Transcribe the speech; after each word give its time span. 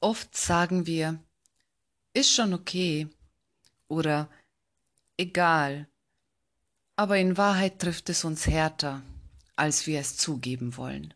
Oft 0.00 0.36
sagen 0.36 0.86
wir, 0.86 1.18
ist 2.12 2.30
schon 2.30 2.52
okay 2.54 3.08
oder 3.88 4.28
egal, 5.16 5.88
aber 6.96 7.18
in 7.18 7.36
Wahrheit 7.36 7.78
trifft 7.78 8.08
es 8.08 8.24
uns 8.24 8.46
härter, 8.46 9.02
als 9.54 9.86
wir 9.86 10.00
es 10.00 10.16
zugeben 10.16 10.76
wollen. 10.76 11.14